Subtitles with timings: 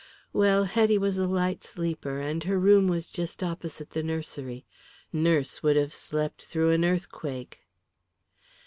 [0.33, 4.65] Well, Hetty was a light sleeper, and her room was just opposite the nursery.
[5.13, 7.59] Nurse would have slept through an earthquake.